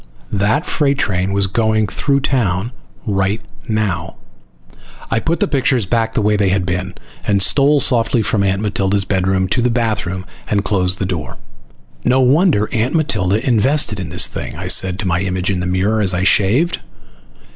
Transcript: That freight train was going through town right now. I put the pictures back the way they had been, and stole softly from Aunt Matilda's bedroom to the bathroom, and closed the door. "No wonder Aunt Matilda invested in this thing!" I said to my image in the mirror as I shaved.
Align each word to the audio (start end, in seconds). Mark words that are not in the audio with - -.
That 0.33 0.65
freight 0.65 0.97
train 0.97 1.31
was 1.31 1.45
going 1.45 1.85
through 1.85 2.21
town 2.21 2.71
right 3.05 3.39
now. 3.67 4.15
I 5.11 5.19
put 5.19 5.39
the 5.39 5.47
pictures 5.47 5.85
back 5.85 6.13
the 6.13 6.23
way 6.23 6.35
they 6.35 6.49
had 6.49 6.65
been, 6.65 6.95
and 7.27 7.39
stole 7.39 7.79
softly 7.79 8.23
from 8.23 8.41
Aunt 8.41 8.63
Matilda's 8.63 9.05
bedroom 9.05 9.47
to 9.49 9.61
the 9.61 9.69
bathroom, 9.69 10.25
and 10.47 10.63
closed 10.63 10.97
the 10.97 11.05
door. 11.05 11.37
"No 12.03 12.19
wonder 12.19 12.67
Aunt 12.73 12.95
Matilda 12.95 13.47
invested 13.47 13.99
in 13.99 14.09
this 14.09 14.25
thing!" 14.25 14.55
I 14.55 14.69
said 14.69 14.97
to 14.97 15.07
my 15.07 15.21
image 15.21 15.51
in 15.51 15.59
the 15.59 15.67
mirror 15.67 16.01
as 16.01 16.15
I 16.15 16.23
shaved. 16.23 16.79